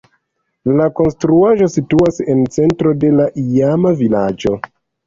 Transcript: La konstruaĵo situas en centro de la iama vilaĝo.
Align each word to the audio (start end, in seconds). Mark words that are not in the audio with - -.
La 0.79 0.87
konstruaĵo 0.99 1.69
situas 1.75 2.19
en 2.35 2.43
centro 2.59 2.97
de 3.05 3.17
la 3.21 3.31
iama 3.47 3.97
vilaĝo. 4.03 4.61